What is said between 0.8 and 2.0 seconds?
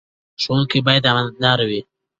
باید امانتدار وي.